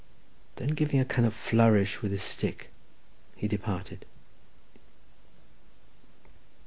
Then 0.55 0.69
giving 0.69 0.99
a 0.99 1.05
kind 1.05 1.27
of 1.27 1.33
flourish 1.35 2.01
with 2.01 2.11
his 2.11 2.23
stick, 2.23 2.71
he 3.35 3.47
departed. 3.47 4.07